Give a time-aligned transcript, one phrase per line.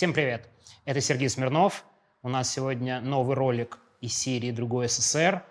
[0.00, 0.48] Всем привет!
[0.86, 1.84] Это Сергей Смирнов.
[2.22, 5.42] У нас сегодня новый ролик из серии «Другой СССР».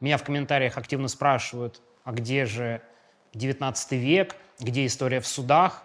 [0.00, 2.82] Меня в комментариях активно спрашивают, а где же
[3.34, 5.84] 19 век, где история в судах.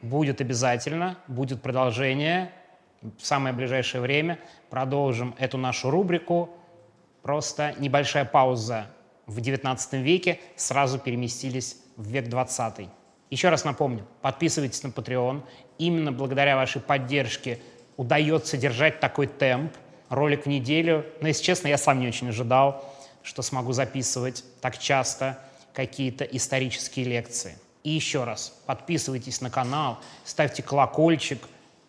[0.00, 2.52] Будет обязательно, будет продолжение.
[3.02, 4.38] В самое ближайшее время
[4.70, 6.50] продолжим эту нашу рубрику.
[7.22, 8.86] Просто небольшая пауза
[9.26, 12.88] в 19 веке, сразу переместились в век 20.
[13.30, 15.42] Еще раз напомню, подписывайтесь на Patreon.
[15.78, 17.58] Именно благодаря вашей поддержке
[17.96, 19.72] удается держать такой темп,
[20.08, 21.04] ролик в неделю.
[21.20, 22.84] Но, если честно, я сам не очень ожидал,
[23.22, 25.38] что смогу записывать так часто
[25.72, 27.56] какие-то исторические лекции.
[27.82, 31.40] И еще раз, подписывайтесь на канал, ставьте колокольчик,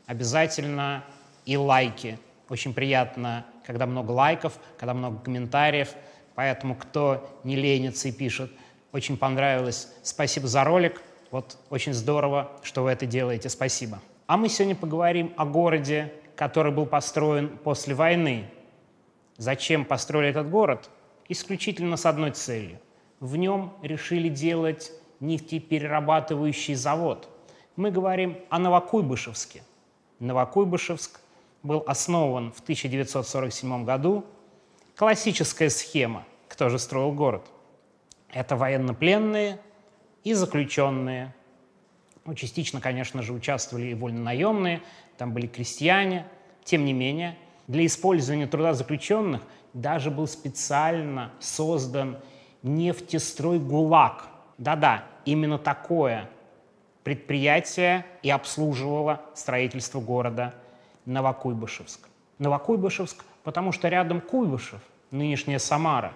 [0.05, 1.03] обязательно
[1.45, 2.19] и лайки.
[2.49, 5.89] Очень приятно, когда много лайков, когда много комментариев.
[6.35, 8.51] Поэтому, кто не ленится и пишет,
[8.91, 11.01] очень понравилось, спасибо за ролик.
[11.31, 13.49] Вот очень здорово, что вы это делаете.
[13.49, 13.99] Спасибо.
[14.27, 18.49] А мы сегодня поговорим о городе, который был построен после войны.
[19.37, 20.89] Зачем построили этот город?
[21.29, 22.79] Исключительно с одной целью.
[23.19, 27.29] В нем решили делать нефтеперерабатывающий завод.
[27.75, 29.63] Мы говорим о Новокуйбышевске.
[30.19, 31.19] Новокуйбышевск
[31.63, 34.25] был основан в 1947 году.
[34.95, 36.25] Классическая схема.
[36.47, 37.45] Кто же строил город?
[38.29, 39.59] Это военнопленные,
[40.27, 41.33] и заключенные.
[42.25, 44.81] Ну, частично, конечно же, участвовали и вольнонаемные,
[45.17, 46.25] там были крестьяне.
[46.65, 49.41] Тем не менее, для использования труда заключенных
[49.73, 52.17] даже был специально создан
[52.61, 54.27] нефтестрой ГУЛАГ.
[54.57, 56.29] Да-да, именно такое
[57.05, 60.53] предприятие и обслуживало строительство города
[61.05, 62.09] Новокуйбышевск.
[62.37, 66.11] Новокуйбышевск, потому что рядом Куйбышев, нынешняя Самара,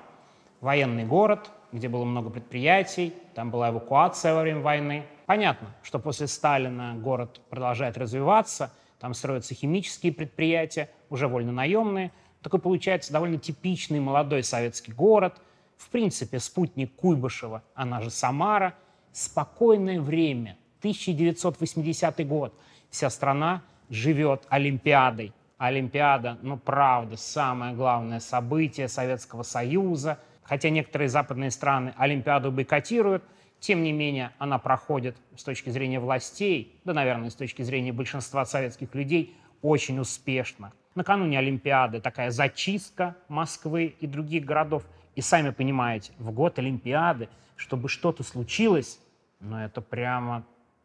[0.59, 5.05] военный город– где было много предприятий, там была эвакуация во время войны.
[5.25, 12.11] Понятно, что после Сталина город продолжает развиваться, там строятся химические предприятия, уже вольно-наемные.
[12.41, 15.41] Такой получается довольно типичный молодой советский город.
[15.77, 18.75] В принципе, спутник Куйбышева, она же Самара.
[19.11, 22.53] Спокойное время, 1980 год.
[22.89, 25.33] Вся страна живет Олимпиадой.
[25.57, 30.19] Олимпиада, ну правда, самое главное событие Советского Союза–
[30.51, 33.23] хотя некоторые западные страны Олимпиаду бойкотируют,
[33.61, 38.43] тем не менее она проходит с точки зрения властей, да, наверное, с точки зрения большинства
[38.43, 40.73] советских людей, очень успешно.
[40.93, 44.83] Накануне Олимпиады такая зачистка Москвы и других городов.
[45.15, 48.99] И сами понимаете, в год Олимпиады, чтобы что-то случилось,
[49.39, 50.43] ну это прямо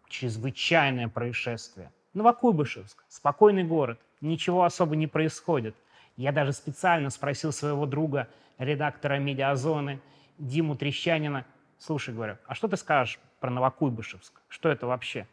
[0.09, 1.91] чрезвычайное происшествие.
[2.15, 5.75] Новокуйбышевск, спокойный город, ничего особо не происходит.
[6.17, 10.01] Я даже специально спросил своего друга редактора «Медиазоны»
[10.39, 11.45] Диму Трещанина.
[11.79, 14.41] Слушай, говорю, а что ты скажешь про Новокуйбышевск?
[14.49, 15.27] Что это вообще?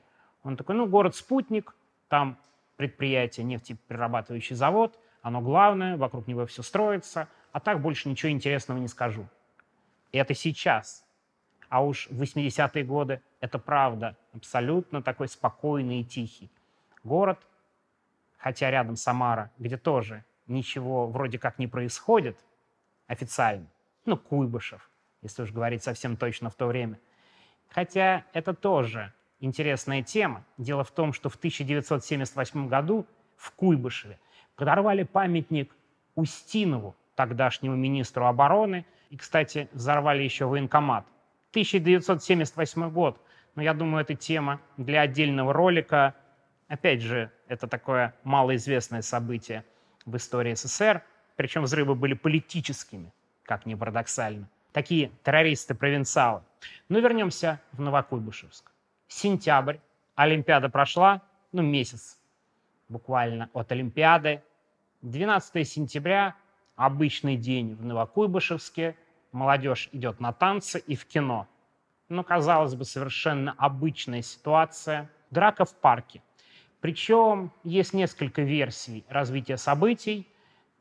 [0.44, 1.76] Он такой, ну, город-спутник,
[2.10, 2.38] там
[2.76, 8.90] предприятие, нефтеперерабатывающий завод, оно главное, вокруг него все строится, а так больше ничего интересного не
[8.90, 9.28] скажу.
[10.12, 11.06] И это сейчас.
[11.70, 16.52] А уж в 80-е годы это правда, абсолютно такой спокойный и тихий.
[17.04, 17.40] Город,
[18.38, 22.38] хотя рядом Самара, где тоже ничего вроде как не происходит,
[23.08, 23.68] официально.
[24.06, 24.90] Ну, Куйбышев,
[25.22, 27.00] если уж говорить совсем точно в то время.
[27.70, 30.46] Хотя это тоже интересная тема.
[30.58, 33.06] Дело в том, что в 1978 году
[33.36, 34.20] в Куйбышеве
[34.56, 35.76] подорвали памятник
[36.16, 41.06] Устинову, тогдашнему министру обороны, и, кстати, взорвали еще военкомат.
[41.52, 43.20] 1978 год.
[43.56, 46.16] Но я думаю, это тема для отдельного ролика.
[46.68, 49.64] Опять же, это такое малоизвестное событие
[50.06, 51.04] в истории СССР
[51.36, 53.12] причем взрывы были политическими,
[53.44, 54.50] как ни парадоксально.
[54.72, 56.42] Такие террористы-провинциалы.
[56.90, 58.72] Но ну, вернемся в Новокуйбышевск.
[59.08, 59.78] Сентябрь,
[60.16, 61.22] Олимпиада прошла,
[61.52, 62.20] ну, месяц
[62.90, 64.44] буквально от Олимпиады.
[65.02, 66.36] 12 сентября,
[66.76, 68.96] обычный день в Новокуйбышевске,
[69.32, 71.48] молодежь идет на танцы и в кино.
[72.10, 75.10] Ну, казалось бы, совершенно обычная ситуация.
[75.30, 76.22] Драка в парке.
[76.80, 80.28] Причем есть несколько версий развития событий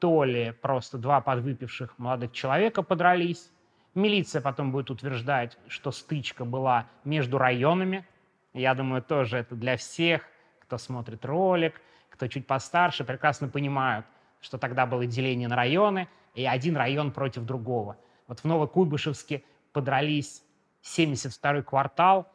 [0.02, 3.52] то ли просто два подвыпивших молодых человека подрались.
[3.94, 8.04] Милиция потом будет утверждать, что стычка была между районами.
[8.52, 10.22] Я думаю, тоже это для всех,
[10.58, 14.04] кто смотрит ролик, кто чуть постарше, прекрасно понимают,
[14.40, 17.96] что тогда было деление на районы, и один район против другого.
[18.26, 20.42] Вот в Новокуйбышевске подрались
[20.82, 22.26] 72-й квартал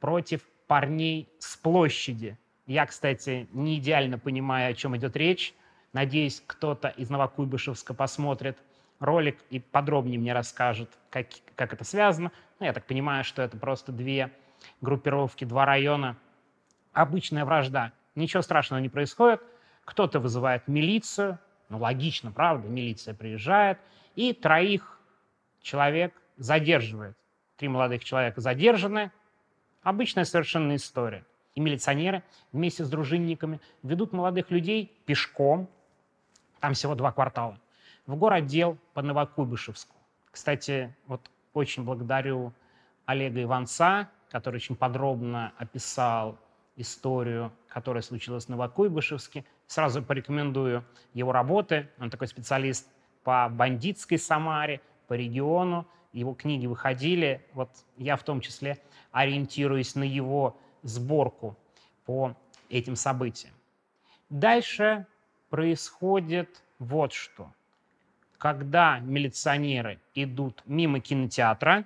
[0.00, 2.36] против парней с площади.
[2.66, 5.54] Я, кстати, не идеально понимаю, о чем идет речь,
[5.92, 8.58] Надеюсь, кто-то из Новокуйбышевска посмотрит
[8.98, 12.32] ролик и подробнее мне расскажет, как, как это связано.
[12.60, 14.32] Ну, я так понимаю, что это просто две
[14.80, 16.16] группировки, два района.
[16.92, 17.92] Обычная вражда.
[18.14, 19.42] Ничего страшного не происходит.
[19.84, 23.78] Кто-то вызывает милицию, ну логично, правда, милиция приезжает,
[24.14, 25.00] и троих
[25.60, 27.16] человек задерживает.
[27.56, 29.10] Три молодых человека задержаны.
[29.82, 31.24] Обычная совершенно история.
[31.54, 32.22] И милиционеры
[32.52, 35.68] вместе с дружинниками ведут молодых людей пешком,
[36.62, 37.58] там всего два квартала,
[38.06, 39.96] в городдел по Новокуйбышевску.
[40.30, 42.52] Кстати, вот очень благодарю
[43.04, 46.38] Олега Иванца, который очень подробно описал
[46.76, 49.44] историю, которая случилась в Новокуйбышевске.
[49.66, 51.90] Сразу порекомендую его работы.
[51.98, 52.88] Он такой специалист
[53.24, 55.84] по бандитской Самаре, по региону.
[56.12, 57.44] Его книги выходили.
[57.54, 58.78] Вот я в том числе
[59.10, 61.56] ориентируюсь на его сборку
[62.06, 62.36] по
[62.70, 63.52] этим событиям.
[64.30, 65.06] Дальше
[65.52, 67.52] происходит вот что.
[68.38, 71.84] Когда милиционеры идут мимо кинотеатра,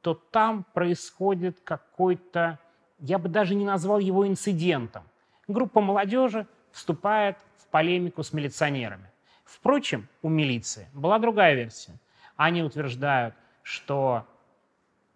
[0.00, 2.60] то там происходит какой-то,
[3.00, 5.02] я бы даже не назвал его инцидентом.
[5.48, 9.10] Группа молодежи вступает в полемику с милиционерами.
[9.44, 11.98] Впрочем, у милиции была другая версия.
[12.36, 13.34] Они утверждают,
[13.64, 14.24] что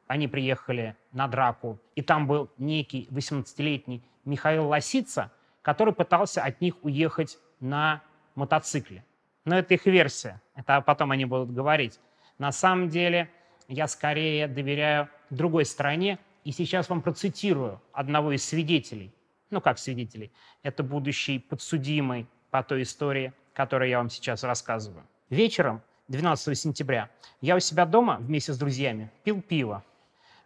[0.09, 5.31] они приехали на драку, и там был некий 18-летний Михаил Лосица,
[5.63, 8.03] который пытался от них уехать на
[8.35, 9.05] мотоцикле.
[9.45, 11.99] Но это их версия, это потом они будут говорить.
[12.39, 13.31] На самом деле
[13.69, 19.13] я скорее доверяю другой стороне, и сейчас вам процитирую одного из свидетелей.
[19.51, 20.33] Ну как свидетелей?
[20.63, 25.07] Это будущий подсудимый по той истории, которую я вам сейчас рассказываю.
[25.31, 27.11] Вечером 12 сентября
[27.41, 29.85] я у себя дома вместе с друзьями пил пиво.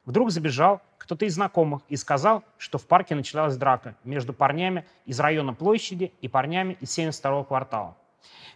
[0.05, 5.21] Вдруг забежал кто-то из знакомых и сказал, что в парке началась драка между парнями из
[5.21, 7.97] района площади и парнями из 72-го квартала.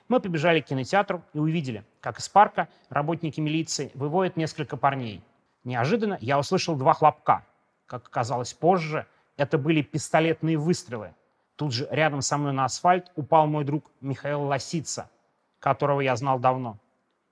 [0.08, 5.22] Мы побежали к кинотеатру и увидели, как из парка работники милиции выводят несколько парней.
[5.62, 7.44] Неожиданно я услышал два хлопка.
[7.86, 9.06] Как оказалось позже,
[9.36, 11.14] это были пистолетные выстрелы.
[11.56, 15.10] Тут же рядом со мной на асфальт упал мой друг Михаил Лосица,
[15.58, 16.78] которого я знал давно.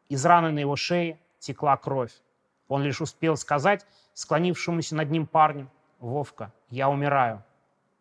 [0.08, 2.12] Из раны на его шее текла кровь.
[2.68, 5.70] Он лишь успел сказать склонившемуся над ним парню,
[6.00, 7.42] «Вовка, я умираю».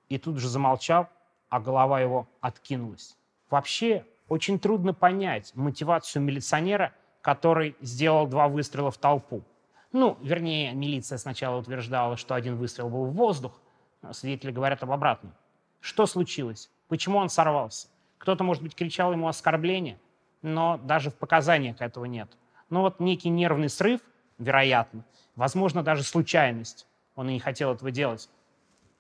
[0.09, 1.09] И тут же замолчал,
[1.49, 3.17] а голова его откинулась.
[3.49, 9.43] Вообще, очень трудно понять мотивацию милиционера, который сделал два выстрела в толпу.
[9.91, 13.59] Ну, вернее, милиция сначала утверждала, что один выстрел был в воздух,
[14.01, 15.33] но свидетели говорят об обратном.
[15.79, 16.69] Что случилось?
[16.87, 17.87] Почему он сорвался?
[18.17, 19.99] Кто-то, может быть, кричал ему оскорбление,
[20.41, 22.29] но даже в показаниях этого нет.
[22.69, 24.01] Но вот некий нервный срыв,
[24.37, 25.03] вероятно,
[25.35, 26.87] возможно, даже случайность.
[27.15, 28.29] Он и не хотел этого делать.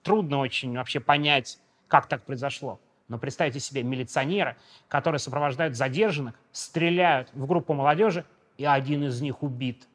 [0.01, 2.79] Трудно очень вообще понять, как так произошло.
[3.07, 4.57] Но представьте себе милиционера,
[4.87, 8.25] которые сопровождают задержанных, стреляют в группу молодежи,
[8.57, 9.87] и один из них убит.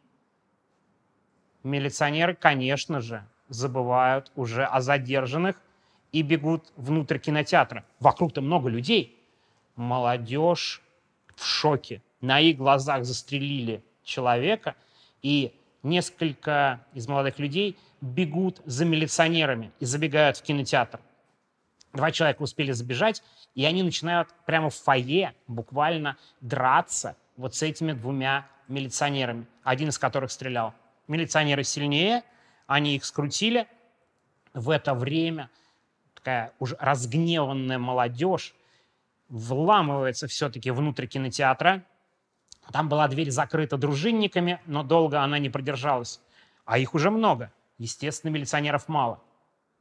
[1.63, 5.61] Милиционеры, конечно же, забывают уже о задержанных
[6.13, 7.85] и бегут внутрь кинотеатра.
[8.01, 9.19] Вокруг-то много людей.
[9.77, 10.83] Молодежь
[11.35, 12.03] в шоке.
[12.21, 14.75] На их глазах застрелили человека,
[15.23, 21.01] и несколько из молодых людей бегут за милиционерами и забегают в кинотеатр.
[21.93, 23.23] Два человека успели забежать,
[23.55, 29.99] и они начинают прямо в фойе буквально драться вот с этими двумя милиционерами, один из
[29.99, 30.75] которых стрелял.
[31.07, 32.23] Милиционеры сильнее,
[32.67, 33.67] они их скрутили.
[34.55, 35.51] В это время
[36.15, 38.55] такая уже разгневанная молодежь
[39.29, 41.85] вламывается все-таки внутрь кинотеатра.
[42.71, 46.21] Там была дверь закрыта дружинниками, но долго она не продержалась.
[46.65, 47.53] А их уже много.
[47.79, 49.21] Естественно, милиционеров мало.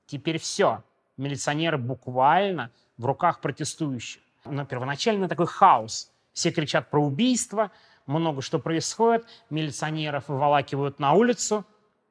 [0.08, 0.84] Теперь все
[1.18, 4.22] милиционеры буквально в руках протестующих.
[4.46, 6.12] Но первоначально такой хаос.
[6.34, 7.72] Все кричат про убийство,
[8.06, 11.66] много что происходит, милиционеров выволакивают на улицу.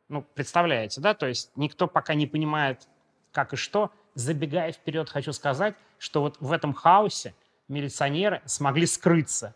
[0.09, 1.15] Ну, представляете, да?
[1.15, 2.89] То есть никто пока не понимает,
[3.33, 3.91] как и что.
[4.15, 7.35] Забегая вперед, хочу сказать, что вот в этом хаосе
[7.69, 9.55] милиционеры смогли скрыться.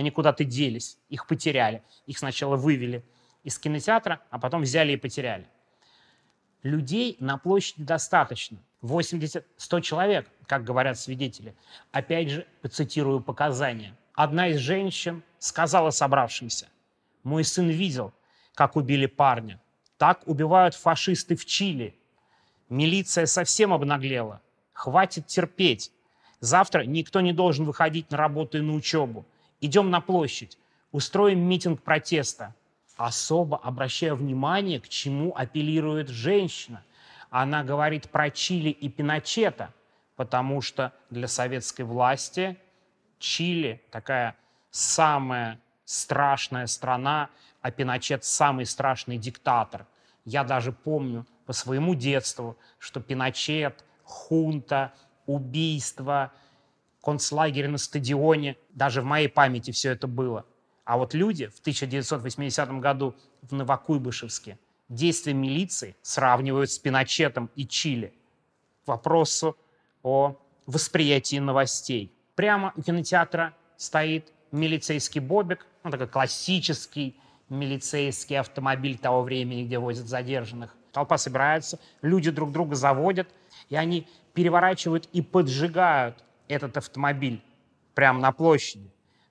[0.00, 1.82] Они куда-то делись, их потеряли.
[2.06, 3.04] Их сначала вывели
[3.44, 5.46] из кинотеатра, а потом взяли и потеряли.
[6.62, 8.56] Людей на площади достаточно.
[8.80, 11.54] 80-100 человек, как говорят свидетели.
[11.92, 13.94] Опять же, поцитирую показания.
[14.14, 16.68] Одна из женщин сказала собравшимся,
[17.22, 18.14] «Мой сын видел,
[18.54, 19.60] как убили парня.
[19.98, 21.94] Так убивают фашисты в Чили.
[22.70, 24.40] Милиция совсем обнаглела.
[24.72, 25.92] Хватит терпеть.
[26.40, 29.26] Завтра никто не должен выходить на работу и на учебу.
[29.60, 30.58] Идем на площадь.
[30.92, 32.54] Устроим митинг протеста.
[32.96, 36.82] Особо обращая внимание, к чему апеллирует женщина
[37.30, 39.72] она говорит про Чили и Пиночета,
[40.16, 42.58] потому что для советской власти
[43.18, 44.36] Чили такая
[44.70, 47.30] самая страшная страна,
[47.62, 49.86] а Пиночет самый страшный диктатор.
[50.24, 54.92] Я даже помню по своему детству, что Пиночет, хунта,
[55.26, 56.32] убийства,
[57.02, 58.56] концлагерь на стадионе.
[58.70, 60.44] Даже в моей памяти все это было.
[60.84, 68.12] А вот люди в 1980 году в Новокуйбышевске действия милиции сравнивают с Пиночетом и Чили.
[68.86, 69.56] Вопросу
[70.02, 72.12] о восприятии новостей.
[72.34, 77.16] Прямо у кинотеатра стоит милицейский бобик, ну, такой классический
[77.48, 80.74] милицейский автомобиль того времени, где возят задержанных.
[80.92, 83.28] Толпа собирается, люди друг друга заводят,
[83.68, 87.42] и они переворачивают и поджигают этот автомобиль
[87.94, 88.90] прямо на площади.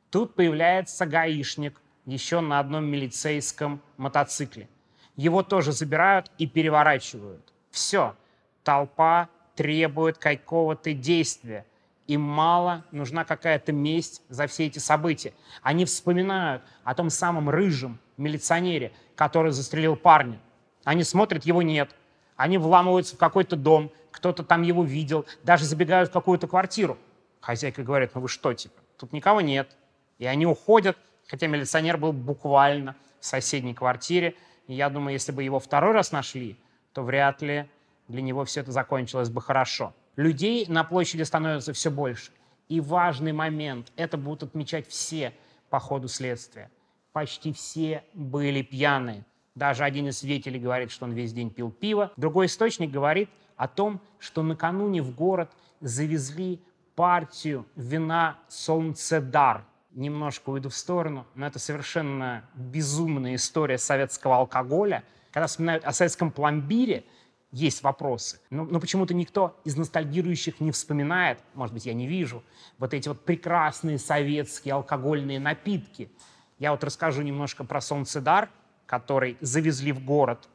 [0.09, 4.67] Тут появляется гаишник еще на одном милицейском мотоцикле.
[5.15, 7.53] Его тоже забирают и переворачивают.
[7.69, 8.15] Все,
[8.63, 11.65] толпа требует какого-то действия.
[12.07, 15.33] Им мало, нужна какая-то месть за все эти события.
[15.61, 20.39] Они вспоминают о том самом рыжем милиционере, который застрелил парня.
[20.85, 21.95] Они смотрят, его нет.
[22.35, 26.97] Они вламываются в какой-то дом, кто-то там его видел, даже забегают в какую-то квартиру.
[27.41, 29.75] Хозяйка говорит, ну вы что, типа, тут никого нет.
[30.17, 34.35] И они уходят, хотя милиционер был буквально в соседней квартире.
[34.67, 36.57] И я думаю, если бы его второй раз нашли,
[36.93, 37.69] то вряд ли
[38.07, 39.93] для него все это закончилось бы хорошо.
[40.15, 42.31] Людей на площади становится все больше.
[42.67, 45.33] И важный момент, это будут отмечать все
[45.69, 46.69] по ходу следствия.
[47.13, 49.25] Почти все были пьяные.
[49.55, 52.11] Даже один из свидетелей говорит, что он весь день пил пиво.
[52.17, 56.61] Другой источник говорит о том, что накануне в город завезли
[56.99, 59.63] партию вина «Солнцедар».
[59.91, 65.05] Немножко уйду в сторону, но это совершенно безумная история советского алкоголя.
[65.31, 67.05] Когда вспоминают о советском пломбире,
[67.53, 68.41] есть вопросы.
[68.49, 72.43] Но, но почему-то никто из ностальгирующих не вспоминает, может быть, я не вижу,
[72.79, 76.11] вот эти вот прекрасные советские алкогольные напитки.
[76.57, 78.49] Я вот расскажу немножко про «Солнцедар»,
[78.85, 80.49] который завезли в город.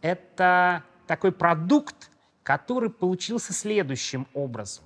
[0.00, 2.12] Это такой продукт,
[2.44, 4.84] который получился следующим образом.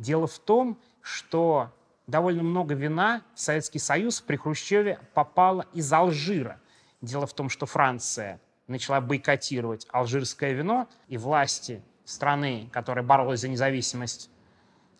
[0.00, 1.70] Дело в том, что
[2.06, 6.58] довольно много вина в Советский Союз при Хрущеве попало из Алжира.
[7.02, 13.48] Дело в том, что Франция начала бойкотировать алжирское вино, и власти страны, которая боролась за
[13.48, 14.30] независимость,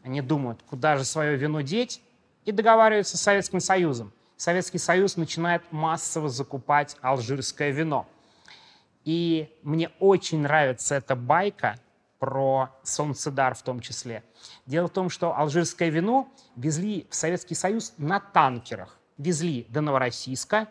[0.02, 2.02] они думают, куда же свое вино деть,
[2.44, 4.12] и договариваются с Советским Союзом.
[4.36, 8.06] Советский Союз начинает массово закупать алжирское вино.
[9.06, 11.78] И мне очень нравится эта байка
[12.20, 14.22] про Солнцедар в том числе.
[14.66, 18.98] Дело в том, что алжирское вино везли в Советский Союз на танкерах.
[19.16, 20.68] Везли до Новороссийска,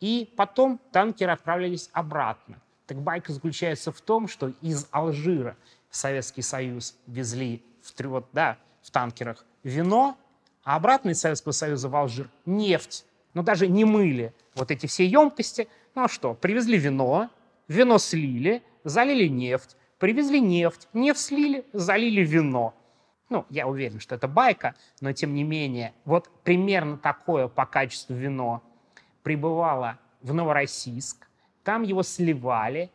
[0.00, 2.60] и потом танкеры отправлялись обратно.
[2.86, 5.56] Так байка заключается в том, что из Алжира
[5.90, 10.16] в Советский Союз везли в, вот, да, в танкерах вино,
[10.64, 13.04] а обратно из Советского Союза в Алжир нефть.
[13.34, 15.68] Но даже не мыли вот эти все емкости.
[15.94, 17.28] Ну а что, привезли вино,
[17.68, 22.74] вино слили, залили нефть, Привезли нефть, нефть слили, залили вино.
[23.30, 28.14] Ну, я уверен, что это байка, но тем не менее, вот примерно такое по качеству
[28.14, 28.62] вино
[29.22, 31.26] прибывало в Новороссийск,
[31.64, 32.90] там его сливали.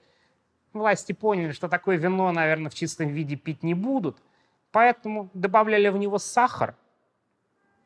[0.73, 4.21] Власти поняли, что такое вино, наверное, в чистом виде пить не будут,
[4.71, 6.75] поэтому добавляли в него сахар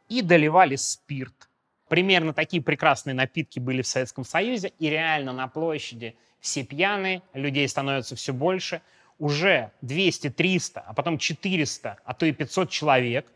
[0.09, 1.49] и доливали спирт.
[1.87, 7.67] Примерно такие прекрасные напитки были в Советском Союзе, и реально на площади все пьяные, людей
[7.69, 8.81] становится все больше–
[9.17, 13.31] уже 200, 300, а потом 400, а то и 500 человек.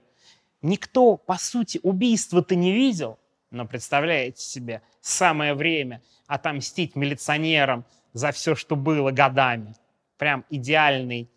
[0.61, 3.17] Никто, по сути, убийства-то не видел,
[3.51, 9.75] но представляете себе, самое время отомстить милиционерам за все, что было годами.
[10.17, 11.29] Прям идеальный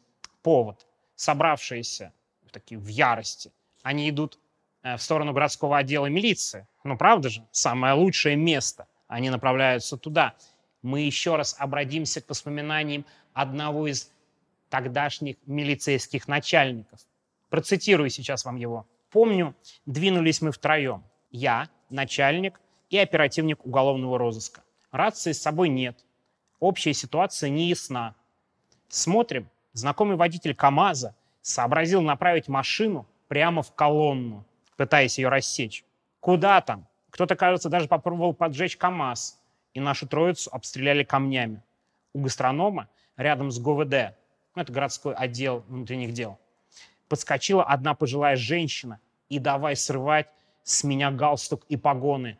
[0.42, 0.86] повод.
[1.14, 2.12] Собравшиеся
[2.50, 3.50] такие в ярости,
[3.82, 4.38] они идут
[4.82, 6.66] э, в сторону городского отдела милиции.
[6.84, 8.86] Ну, правда же, самое лучшее место.
[9.08, 10.34] Они направляются туда.
[10.82, 14.11] Мы еще раз обратимся к воспоминаниям одного из
[14.72, 16.98] тогдашних милицейских начальников.
[17.50, 18.86] Процитирую сейчас вам его.
[19.10, 21.04] «Помню, двинулись мы втроем.
[21.30, 24.62] Я, начальник и оперативник уголовного розыска.
[24.90, 26.02] Рации с собой нет.
[26.58, 28.14] Общая ситуация не ясна.
[28.88, 34.46] Смотрим, знакомый водитель КАМАЗа сообразил направить машину прямо в колонну,
[34.78, 35.84] пытаясь ее рассечь.
[36.20, 36.86] Куда там?
[37.10, 39.38] Кто-то, кажется, даже попробовал поджечь КАМАЗ,
[39.74, 41.62] и нашу троицу обстреляли камнями.
[42.14, 42.88] У гастронома
[43.18, 44.14] рядом с ГУВД
[44.54, 46.38] ну, это городской отдел внутренних дел,
[47.08, 50.28] подскочила одна пожилая женщина и давай срывать
[50.62, 52.38] с меня галстук и погоны.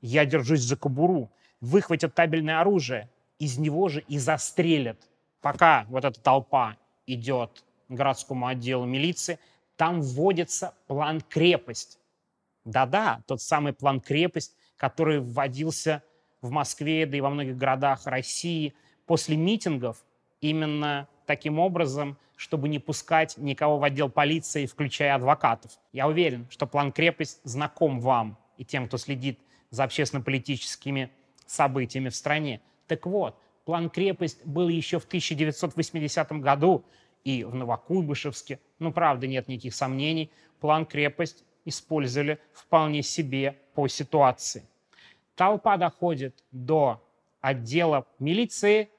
[0.00, 1.30] Я держусь за кобуру,
[1.60, 4.98] выхватят табельное оружие, из него же и застрелят.
[5.40, 9.38] Пока вот эта толпа идет к городскому отделу милиции,
[9.76, 11.98] там вводится план крепость.
[12.64, 16.02] Да-да, тот самый план крепость, который вводился
[16.40, 18.74] в Москве, да и во многих городах России
[19.06, 20.04] после митингов
[20.40, 25.72] именно таким образом, чтобы не пускать никого в отдел полиции, включая адвокатов.
[25.92, 29.38] Я уверен, что план «Крепость» знаком вам и тем, кто следит
[29.70, 31.10] за общественно-политическими
[31.46, 32.60] событиями в стране.
[32.86, 36.84] Так вот, план «Крепость» был еще в 1980 году
[37.24, 38.58] и в Новокуйбышевске.
[38.78, 40.30] Ну, правда, нет никаких сомнений.
[40.60, 44.64] План «Крепость» использовали вполне себе по ситуации.
[45.34, 47.02] Толпа доходит до
[47.40, 48.90] отдела милиции,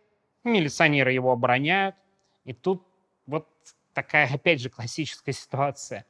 [0.44, 1.96] милиционеры его обороняют,
[2.46, 2.86] и тут
[3.26, 3.48] вот
[3.94, 6.06] такая, опять же, классическая ситуация.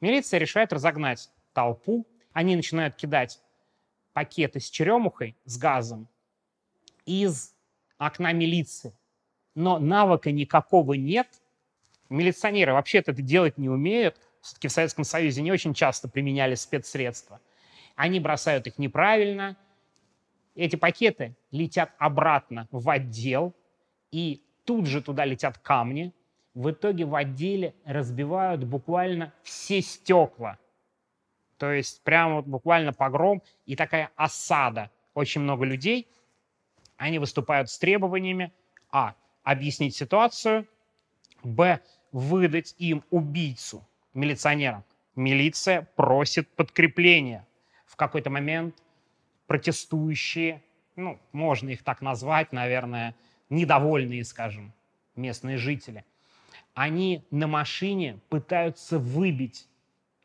[0.00, 3.40] Милиция решает разогнать толпу, они начинают кидать
[4.12, 6.08] пакеты с черемухой, с газом
[7.04, 7.54] из
[7.98, 8.94] окна милиции.
[9.54, 11.28] Но навыка никакого нет.
[12.08, 14.16] Милиционеры вообще это делать не умеют.
[14.42, 17.40] Все-таки в Советском Союзе не очень часто применяли спецсредства.
[17.94, 19.56] Они бросают их неправильно.
[20.54, 23.54] Эти пакеты летят обратно в отдел,
[24.10, 26.12] и тут же туда летят камни.
[26.54, 30.58] В итоге в отделе разбивают буквально все стекла.
[31.56, 34.90] То есть прямо вот буквально погром и такая осада.
[35.14, 36.08] Очень много людей.
[36.98, 38.52] Они выступают с требованиями
[38.90, 39.14] а.
[39.42, 40.66] объяснить ситуацию,
[41.42, 41.80] б.
[42.12, 44.84] выдать им убийцу милиционера.
[45.14, 47.46] Милиция просит подкрепления.
[47.86, 48.74] В какой-то момент
[49.46, 50.62] протестующие,
[50.96, 53.14] ну, можно их так назвать, наверное,
[53.50, 54.72] недовольные, скажем,
[55.14, 56.04] местные жители,
[56.74, 59.66] они на машине пытаются выбить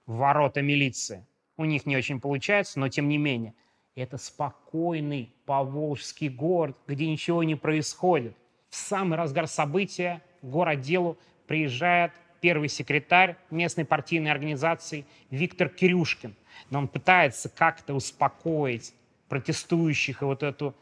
[0.05, 1.25] ворота милиции.
[1.57, 3.53] У них не очень получается, но тем не менее.
[3.95, 8.35] Это спокойный поволжский город, где ничего не происходит.
[8.69, 16.35] В самый разгар события к городделу приезжает первый секретарь местной партийной организации Виктор Кирюшкин.
[16.69, 18.93] Но он пытается как-то успокоить
[19.29, 20.75] протестующих и вот эту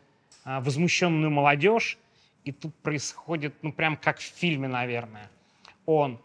[0.44, 1.98] а, возмущенную молодежь.
[2.46, 5.30] И тут происходит, ну, прям как в фильме, наверное.
[5.86, 6.20] Он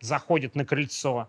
[0.00, 1.28] заходит на крыльцо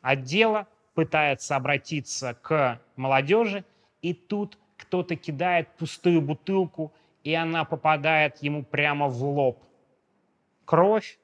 [0.00, 3.64] отдела, пытается обратиться к молодежи,
[4.02, 6.92] и тут кто-то кидает пустую бутылку,
[7.24, 9.62] и она попадает ему прямо в лоб.
[10.64, 11.18] Кровь,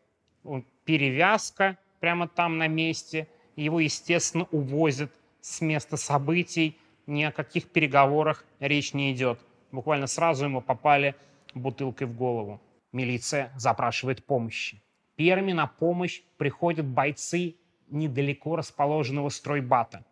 [0.85, 3.29] перевязка прямо там на месте.
[3.57, 6.79] Его, естественно, увозят с места событий.
[7.07, 9.41] Ни о каких переговорах речь не идет.
[9.73, 11.15] Буквально сразу ему попали
[11.59, 12.61] бутылкой в голову.
[12.93, 14.83] Милиция запрашивает помощи.
[15.17, 17.57] Первыми на помощь приходят бойцы
[17.89, 20.05] недалеко расположенного стройбата.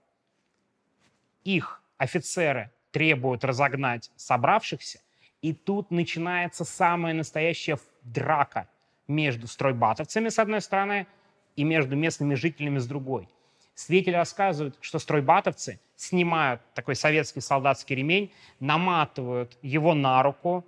[1.45, 5.01] Их офицеры требуют разогнать собравшихся,
[5.43, 8.69] и тут начинается самая настоящая драка
[9.07, 11.07] между стройбатовцами с одной стороны
[11.55, 13.29] и между местными жителями с другой.
[13.75, 20.65] Свидетели рассказывают, что стройбатовцы снимают такой советский солдатский ремень, наматывают его на руку,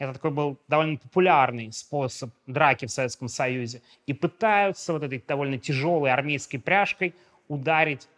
[0.00, 3.82] это такой был довольно популярный способ драки в Советском Союзе.
[4.06, 7.14] И пытаются вот этой довольно тяжелой армейской пряжкой
[7.48, 8.08] ударить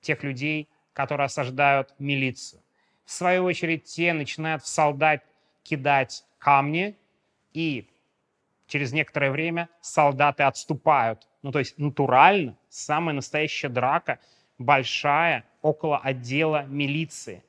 [0.00, 2.60] тех людей, которые осаждают милицию.
[3.04, 5.22] В свою очередь, те начинают в солдат
[5.62, 6.96] кидать камни,
[7.52, 7.88] и
[8.66, 11.28] через некоторое время солдаты отступают.
[11.42, 14.18] Ну, то есть натурально, самая настоящая драка,
[14.58, 17.44] большая, около отдела милиции.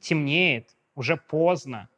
[0.00, 1.88] Темнеет, уже поздно,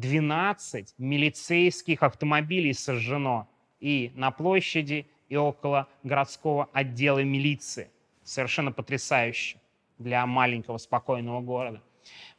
[0.00, 7.90] 12 милицейских автомобилей сожжено и на площади, и около городского отдела милиции.
[8.24, 9.60] Совершенно потрясающе
[9.98, 11.82] для маленького спокойного города.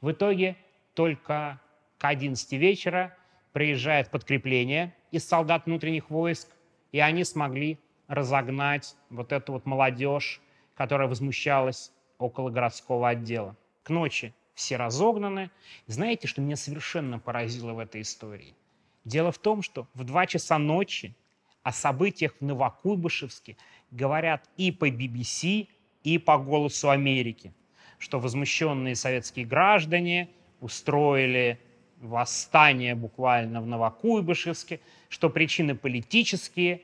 [0.02, 0.58] В итоге
[0.94, 1.62] только
[1.98, 3.16] к 11 вечера
[3.54, 6.50] приезжает подкрепление из солдат внутренних войск,
[6.92, 10.42] и они смогли разогнать вот эту вот молодежь,
[10.76, 13.56] которая возмущалась около городского отдела.
[13.84, 15.52] К ночи все разогнаны.
[15.86, 18.56] Знаете, что меня совершенно поразило в этой истории?
[19.04, 21.14] Дело в том, что в 2 часа ночи
[21.62, 23.58] о событиях в Новокуйбышевске
[23.92, 25.68] говорят и по BBC,
[26.04, 27.54] и по «Голосу Америки»,
[28.00, 30.30] что возмущенные советские граждане
[30.62, 31.60] устроили
[31.98, 36.82] восстание буквально в Новокуйбышевске, что причины политические.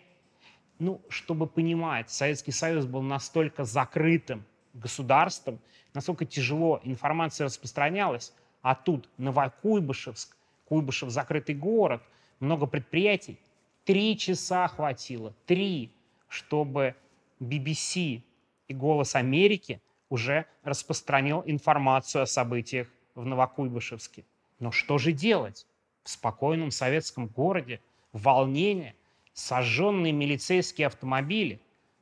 [0.80, 5.60] Ну, чтобы понимать, Советский Союз был настолько закрытым государством,
[5.94, 12.02] насколько тяжело информация распространялась, а тут Новокуйбышевск, Куйбышев закрытый город,
[12.40, 13.38] много предприятий.
[13.84, 15.92] Три часа хватило, три,
[16.28, 16.96] чтобы
[17.40, 18.22] BBC
[18.68, 24.24] и «Голос Америки» уже распространил информацию о событиях в Новокуйбышевске.
[24.60, 25.66] Но что же делать?
[26.04, 27.80] В спокойном советском городе
[28.14, 28.96] волнение,
[29.34, 31.60] сожженные милицейские автомобили.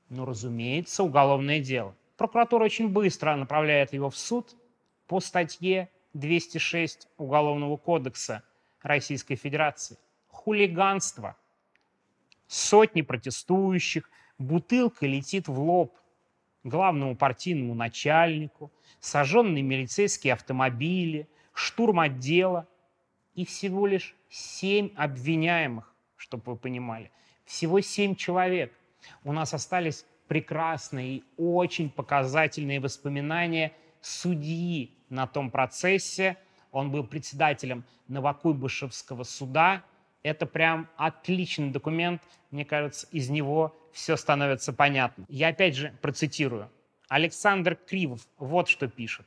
[0.09, 1.95] Ну, разумеется, уголовное дело.
[2.19, 4.57] Прокуратура очень быстро направляет его в суд
[5.07, 8.43] по статье 206 Уголовного кодекса
[8.81, 9.97] Российской Федерации.
[10.27, 11.37] хулиганство.
[12.45, 15.97] Сотни протестующих, бутылка летит в лоб
[16.65, 22.67] главному партийному начальнику, сожженные милицейские автомобили, штурм отдела
[23.33, 27.11] и всего лишь семь обвиняемых, чтобы вы понимали.
[27.45, 28.73] Всего семь человек.
[29.23, 36.37] У нас остались прекрасные и очень показательные воспоминания судьи на том процессе.
[36.71, 39.83] Он был председателем Новокуйбышевского суда.
[40.21, 42.21] Это прям отличный документ.
[42.51, 45.25] Мне кажется, из него все становится понятно.
[45.27, 46.69] Я опять же процитирую.
[47.07, 49.25] Александр Кривов вот что пишет.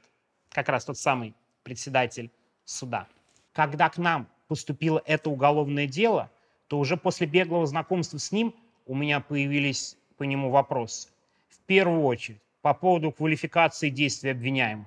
[0.51, 1.35] Как раз тот самый
[1.65, 2.31] председатель
[2.65, 3.09] суда.
[3.53, 6.31] Когда к нам поступило это уголовное дело,
[6.69, 8.55] то уже после беглого знакомства с ним
[8.87, 11.09] у меня появились по нему вопросы.
[11.49, 14.87] В первую очередь, по поводу квалификации действий обвиняемых.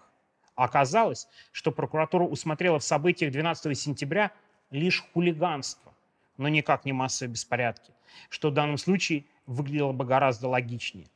[0.55, 4.31] Оказалось, что прокуратура усмотрела в событиях 12 сентября
[4.71, 5.93] лишь хулиганство,
[6.37, 7.91] но никак не массовые беспорядки,
[8.29, 11.07] что в данном случае выглядело бы гораздо логичнее.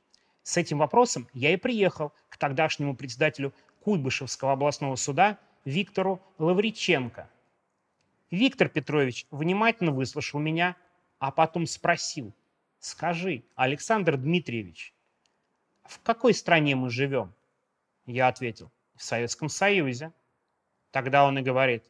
[0.44, 3.54] С этим вопросом я и приехал к тогдашнему председателю
[3.86, 7.30] Куйбышевского областного суда Виктору Лавриченко.
[8.32, 10.76] Виктор Петрович внимательно выслушал меня,
[11.20, 12.34] а потом спросил,
[12.80, 14.94] скажи, Александр Дмитриевич,
[15.84, 17.34] в какой стране мы живем?
[18.06, 20.12] Я ответил, в Советском Союзе.
[20.92, 21.84] Тогда он и говорит,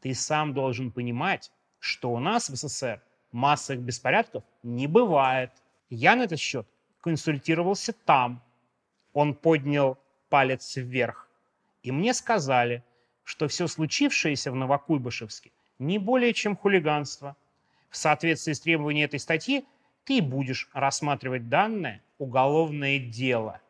[0.00, 5.50] ты сам должен понимать, что у нас в СССР массовых беспорядков не бывает.
[5.90, 6.66] Я на этот счет
[7.00, 8.42] консультировался там.
[9.12, 11.28] Он поднял палец вверх.
[11.82, 12.82] И мне сказали,
[13.24, 17.36] что все случившееся в Новокуйбышевске не более чем хулиганство.
[17.90, 19.66] В соответствии с требованиями этой статьи
[20.04, 23.60] ты будешь рассматривать данное уголовное дело.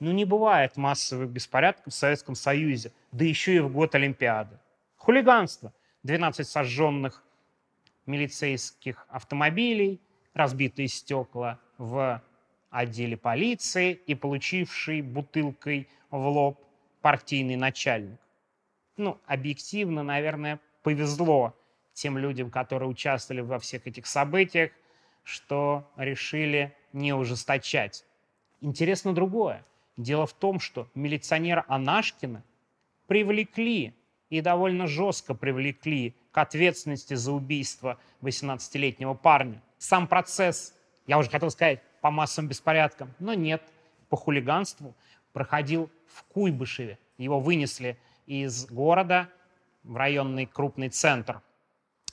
[0.00, 4.58] Ну не бывает массовых беспорядков в Советском Союзе, да еще и в год Олимпиады.
[4.96, 5.72] Хулиганство.
[6.02, 7.22] 12 сожженных
[8.06, 10.00] милицейских автомобилей,
[10.34, 12.20] разбитые стекла в
[12.70, 16.58] отделе полиции и получивший бутылкой в лоб
[17.00, 18.18] партийный начальник.
[18.96, 21.54] Ну, объективно, наверное, повезло
[21.92, 24.72] тем людям, которые участвовали во всех этих событиях,
[25.22, 28.04] что решили не ужесточать.
[28.60, 29.64] Интересно другое.
[29.96, 32.42] Дело в том, что милиционера Анашкина
[33.06, 33.94] привлекли
[34.30, 39.62] и довольно жестко привлекли к ответственности за убийство 18-летнего парня.
[39.78, 40.74] Сам процесс,
[41.06, 43.14] я уже хотел сказать, по массовым беспорядкам.
[43.18, 43.62] Но нет,
[44.08, 44.94] по хулиганству
[45.32, 46.98] проходил в Куйбышеве.
[47.18, 49.28] Его вынесли из города
[49.84, 51.42] в районный крупный центр.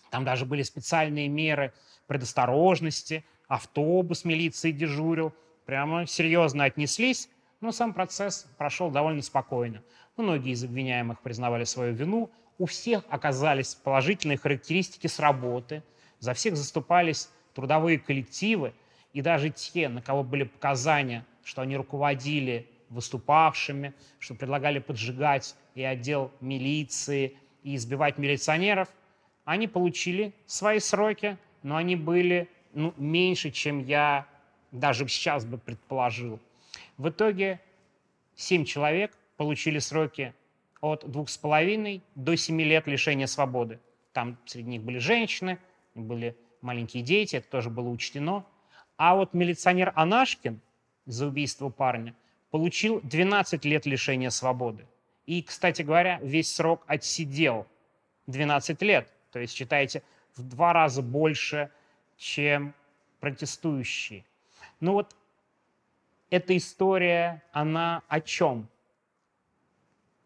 [0.09, 1.73] Там даже были специальные меры
[2.07, 5.33] предосторожности, автобус милиции дежурил.
[5.65, 7.29] Прямо серьезно отнеслись,
[7.61, 9.83] но сам процесс прошел довольно спокойно.
[10.17, 15.83] Многие из обвиняемых признавали свою вину, у всех оказались положительные характеристики с работы,
[16.19, 18.73] за всех заступались трудовые коллективы,
[19.13, 25.83] и даже те, на кого были показания, что они руководили выступавшими, что предлагали поджигать и
[25.83, 28.89] отдел милиции, и избивать милиционеров,
[29.49, 34.27] они получили свои сроки, но они были ну, меньше, чем я
[34.71, 36.39] даже сейчас бы предположил.
[36.99, 37.59] В итоге
[38.35, 40.35] семь человек получили сроки
[40.81, 43.79] от двух с половиной до семи лет лишения свободы.
[44.13, 45.57] Там среди них были женщины,
[45.95, 48.45] были маленькие дети, это тоже было учтено.
[48.97, 50.61] А вот милиционер Анашкин
[51.07, 52.13] за убийство парня
[52.51, 54.85] получил 12 лет лишения свободы.
[55.25, 57.65] И, кстати говоря, весь срок отсидел
[58.27, 59.11] 12 лет.
[59.31, 60.03] То есть, считайте,
[60.35, 61.71] в два раза больше,
[62.17, 62.73] чем
[63.19, 64.25] протестующие.
[64.79, 65.15] Ну вот
[66.29, 68.67] эта история, она о чем?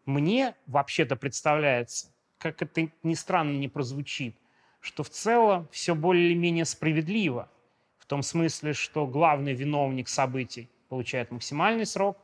[0.06, 4.36] Мне вообще-то представляется, как это ни странно не прозвучит,
[4.80, 7.48] что в целом все более-менее справедливо
[7.98, 12.18] в том смысле, что главный виновник событий получает максимальный срок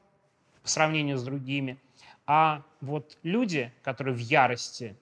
[0.63, 1.79] по сравнению с другими,
[2.27, 4.95] а вот люди, которые в ярости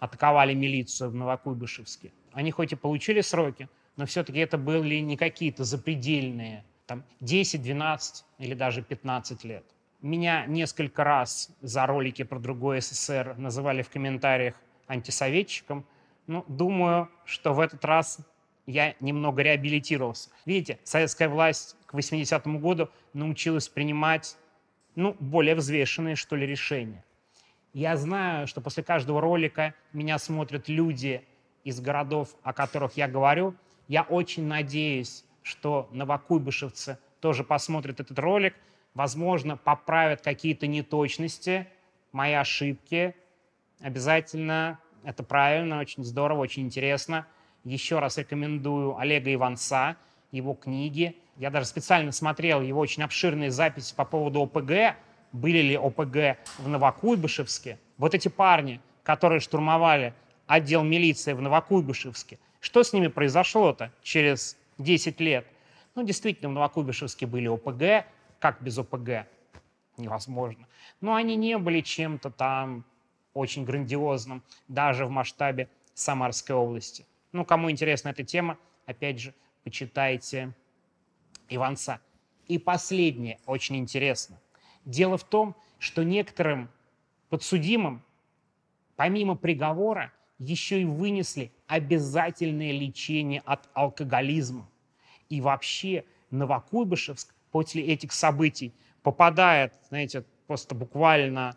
[0.00, 5.64] атаковали милицию в Новокуйбышевске, они хоть и получили сроки, но все-таки это были не какие-то
[5.64, 9.64] запредельные, там 10, 12 или даже 15 лет.
[10.02, 14.54] Меня несколько раз за ролики про другой СССР называли в комментариях
[14.86, 15.86] антисоветчиком.
[16.26, 18.18] Ну, думаю, что в этот раз
[18.66, 20.30] я немного реабилитировался.
[20.46, 24.36] Видите, советская власть к 80-му году научилась принимать
[24.94, 27.04] ну, более взвешенные, что ли, решения.
[27.72, 31.24] Я знаю, что после каждого ролика меня смотрят люди
[31.62, 33.54] из городов, о которых я говорю.
[33.86, 38.54] Я очень надеюсь, что новокуйбышевцы тоже посмотрят этот ролик,
[38.94, 41.68] возможно, поправят какие-то неточности,
[42.12, 43.14] мои ошибки,
[43.80, 47.26] обязательно это правильно, очень здорово, очень интересно.
[47.64, 49.96] Еще раз рекомендую Олега Иванца,
[50.30, 51.16] его книги.
[51.36, 54.96] Я даже специально смотрел его очень обширные записи по поводу ОПГ,
[55.32, 57.78] были ли ОПГ в Новокуйбышевске.
[57.98, 60.14] Вот эти парни, которые штурмовали
[60.46, 65.46] отдел милиции в Новокуйбышевске, что с ними произошло-то через 10 лет?
[65.94, 68.06] Ну, действительно, в Новокуйбышевске были ОПГ,
[68.38, 69.26] как без ОПГ?
[69.96, 70.66] Невозможно.
[71.00, 72.84] Но они не были чем-то там
[73.34, 77.06] очень грандиозным, даже в масштабе Самарской области.
[77.32, 80.52] Ну, кому интересна эта тема, опять же, почитайте
[81.48, 82.00] Иванца.
[82.48, 84.40] И последнее, очень интересно.
[84.84, 86.68] Дело в том, что некоторым
[87.28, 88.02] подсудимым,
[88.96, 94.68] помимо приговора, еще и вынесли обязательное лечение от алкоголизма.
[95.28, 101.56] И вообще Новокуйбышевск после этих событий попадает, знаете, просто буквально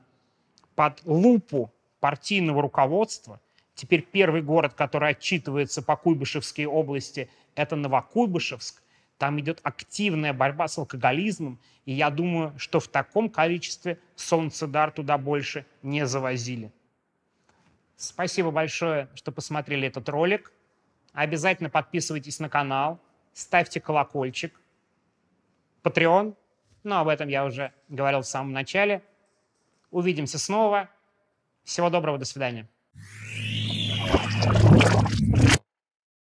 [0.76, 3.40] под лупу партийного руководства.
[3.74, 8.83] Теперь первый город, который отчитывается по Куйбышевской области, это Новокуйбышевск.
[9.24, 15.18] Там идет активная борьба с алкоголизмом, и я думаю, что в таком количестве солнцедар туда
[15.18, 16.74] больше не завозили.
[17.96, 20.52] Спасибо большое, что посмотрели этот ролик.
[21.14, 23.00] Обязательно подписывайтесь на канал,
[23.32, 24.60] ставьте колокольчик.
[25.84, 26.36] Patreon,
[26.84, 29.02] но об этом я уже говорил в самом начале.
[29.90, 30.90] Увидимся снова.
[31.64, 32.68] Всего доброго, до свидания.